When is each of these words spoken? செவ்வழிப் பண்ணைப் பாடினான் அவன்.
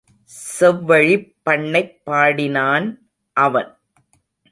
செவ்வழிப் 0.59 1.27
பண்ணைப் 1.43 2.01
பாடினான் 2.05 2.87
அவன். 3.37 3.71